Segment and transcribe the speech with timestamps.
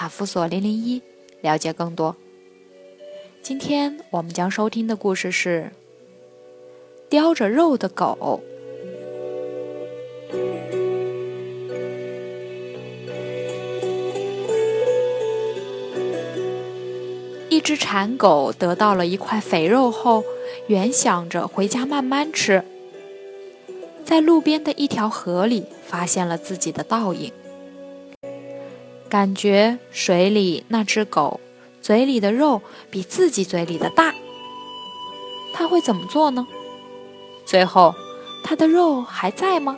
[0.00, 1.02] 卡夫索零零一，
[1.42, 2.16] 了解更多。
[3.42, 5.72] 今天我们将收听的故事是。
[7.10, 8.40] 叼着肉的狗。
[17.50, 20.24] 一只馋狗得到了一块肥肉后，
[20.68, 22.64] 原想着回家慢慢吃，
[24.02, 27.30] 在路边的一条河里发现了自己的倒影，
[29.10, 31.40] 感觉水里那只狗
[31.82, 34.14] 嘴里的肉比自己嘴里的大，
[35.52, 36.46] 他会怎么做呢？
[37.44, 37.92] 最后，
[38.44, 39.76] 它的肉还在吗？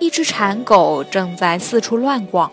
[0.00, 2.50] 一只馋狗正在四处乱逛，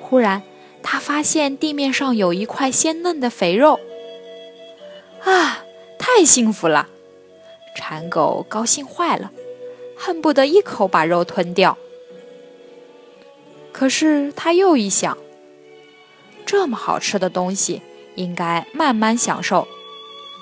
[0.00, 0.42] 忽然，
[0.82, 3.78] 它发现地面上有一块鲜嫩的肥肉。
[5.28, 5.62] 啊，
[5.98, 6.88] 太幸福了！
[7.76, 9.30] 馋狗高兴坏了，
[9.96, 11.76] 恨不得一口把肉吞掉。
[13.70, 15.18] 可是他又一想，
[16.46, 17.82] 这么好吃的东西
[18.16, 19.68] 应该慢慢享受，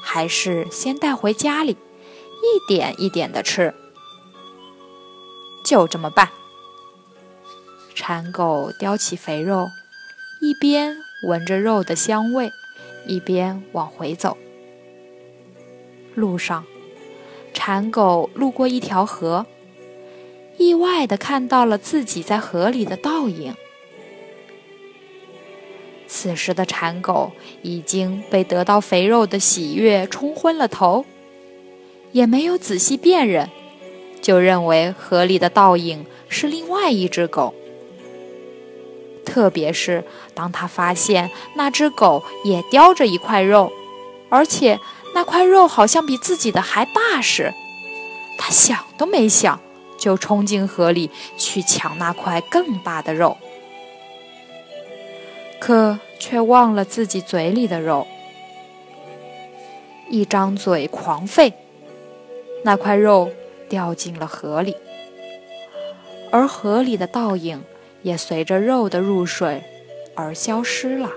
[0.03, 3.75] 还是先带回家里，一点一点的吃。
[5.65, 6.31] 就这么办。
[7.95, 9.67] 馋狗叼起肥肉，
[10.41, 12.53] 一边闻着肉的香味，
[13.09, 14.39] 一边往回走。
[16.17, 16.65] 路上，
[17.55, 19.47] 馋狗路过一条河。
[20.57, 23.55] 意外的看到了自己在河里的倒影。
[26.09, 31.05] 此时的馋狗已经被得到肥肉的喜悦冲昏了头，
[32.13, 33.51] 也没有仔细辨认，
[34.23, 37.53] 就认为河里的倒影是另外一只狗。
[39.27, 43.71] 特别是当他发现那只狗也叼着一块肉，
[44.31, 44.81] 而且
[45.17, 47.55] 那块肉好像比自己的还大时，
[48.37, 49.59] 他想都没想。
[49.99, 53.39] 就冲进河里去抢那块更大的肉，
[55.59, 58.07] 可却忘了自己嘴里的肉，
[60.11, 61.55] 一张嘴狂吠，
[62.63, 63.31] 那块肉
[63.71, 64.77] 掉进了河里，
[66.31, 67.65] 而河里的倒影
[68.03, 69.65] 也随着肉的入水
[70.15, 71.11] 而消失了。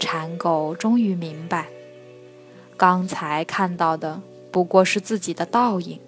[0.00, 1.68] 馋狗终于明白，
[2.86, 4.20] 刚才看到的
[4.52, 5.98] 不过是自己的倒影。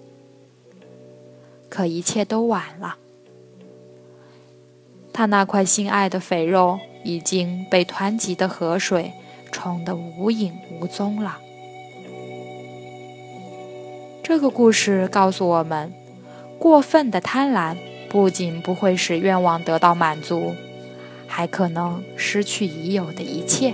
[1.69, 2.97] 可一切都晚了，
[5.11, 9.11] 他那块心爱的肥肉已经被湍急的河水
[9.51, 11.39] 冲得无影无踪了。
[14.21, 15.91] 这个故事告诉我们，
[16.59, 17.75] 过分的贪婪
[18.07, 20.53] 不仅不会使愿望得到满足，
[21.25, 23.73] 还可能失去已有的一切。